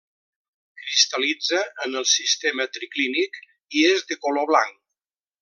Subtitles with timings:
[0.77, 4.75] Cristal·litza en el sistema triclínic i és de color blanc.